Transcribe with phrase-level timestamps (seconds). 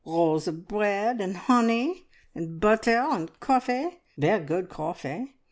[0.03, 5.35] Rolls of bread, and honey, and butter, and coffee ver' good coffee!"